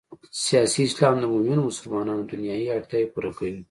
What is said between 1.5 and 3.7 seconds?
مسلمانانو دنیايي اړتیاوې پوره کوي.